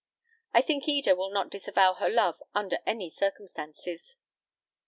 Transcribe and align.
I 0.51 0.63
think 0.63 0.87
Eda 0.87 1.15
will 1.15 1.29
not 1.29 1.51
disavow 1.51 1.93
her 1.93 2.09
love 2.09 2.41
under 2.55 2.79
any 2.87 3.11
circumstances?" 3.11 4.15